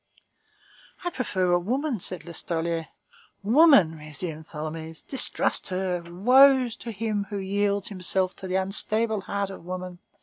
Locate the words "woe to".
6.01-6.91